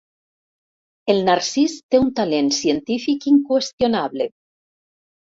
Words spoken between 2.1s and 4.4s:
talent científic inqüestionable.